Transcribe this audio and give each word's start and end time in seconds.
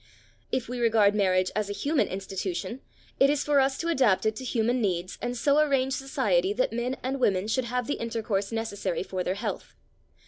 If 0.51 0.67
we 0.67 0.79
regard 0.79 1.13
marriage 1.13 1.51
as 1.55 1.69
a 1.69 1.73
human 1.73 2.07
institution, 2.07 2.81
it 3.19 3.29
is 3.29 3.43
for 3.43 3.59
us 3.59 3.77
to 3.77 3.87
adapt 3.87 4.25
it 4.25 4.35
to 4.37 4.43
human 4.43 4.81
needs 4.81 5.19
and 5.21 5.37
so 5.37 5.59
arrange 5.59 5.93
society 5.93 6.53
that 6.53 6.73
men 6.73 6.95
and 7.03 7.19
women 7.19 7.47
should 7.47 7.65
have 7.65 7.85
the 7.85 7.99
intercourse 8.01 8.51
necessary 8.51 9.03
for 9.03 9.23
their 9.23 9.35
health. 9.35 9.75